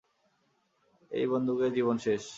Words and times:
এই 1.11 1.25
বন্দুকের 1.27 1.71
জীবন 1.73 1.95
শেষ। 1.97 2.23